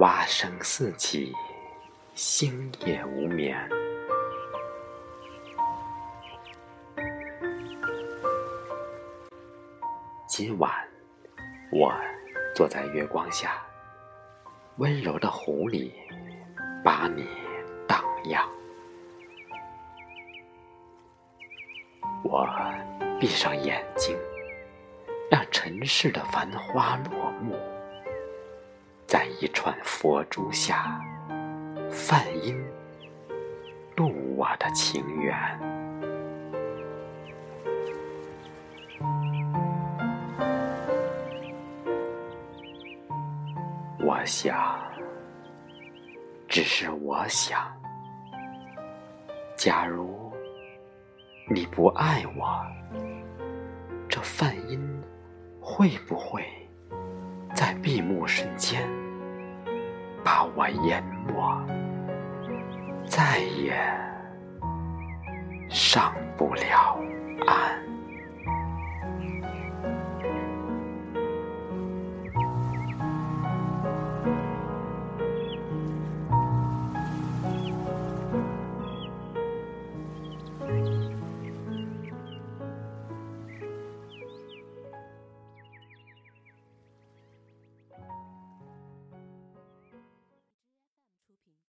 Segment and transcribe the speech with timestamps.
[0.00, 1.32] 蛙声四起，
[2.14, 3.56] 星夜无眠。
[10.26, 10.68] 今晚，
[11.70, 11.94] 我
[12.56, 13.62] 坐在月光下，
[14.78, 15.94] 温柔的湖里，
[16.82, 17.24] 把你
[17.86, 18.44] 荡漾。
[22.24, 22.44] 我
[23.20, 24.18] 闭上眼睛，
[25.30, 27.23] 让尘世的繁花落，
[29.14, 31.00] 在一串佛珠下，
[31.88, 32.60] 梵音
[33.94, 35.32] 渡我的情缘。
[44.00, 44.82] 我想，
[46.48, 47.72] 只是我想，
[49.56, 50.32] 假如
[51.54, 52.66] 你不爱我，
[54.08, 54.84] 这梵音
[55.60, 56.44] 会不会
[57.54, 58.82] 在闭幕瞬间
[60.24, 61.34] 把我淹没，
[63.06, 63.74] 再也
[65.68, 66.98] 上不了
[67.46, 67.93] 岸？